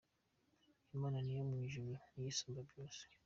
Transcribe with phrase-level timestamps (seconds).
[0.95, 3.01] Imana yo mu juru niyo isumba byose…”.